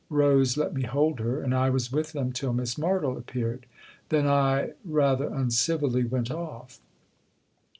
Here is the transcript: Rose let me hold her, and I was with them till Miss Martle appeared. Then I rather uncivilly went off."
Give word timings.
Rose 0.09 0.57
let 0.57 0.73
me 0.73 0.81
hold 0.81 1.19
her, 1.19 1.43
and 1.43 1.53
I 1.53 1.69
was 1.69 1.91
with 1.91 2.11
them 2.11 2.31
till 2.31 2.53
Miss 2.53 2.73
Martle 2.73 3.15
appeared. 3.19 3.67
Then 4.09 4.25
I 4.25 4.71
rather 4.83 5.27
uncivilly 5.31 6.05
went 6.05 6.31
off." 6.31 6.79